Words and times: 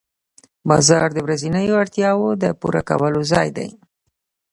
بازار 0.69 1.07
د 1.13 1.17
ورځنیو 1.25 1.79
اړتیاوو 1.83 2.29
د 2.43 2.45
پوره 2.59 2.81
کولو 2.89 3.21
ځای 3.31 3.47
دی 3.57 3.69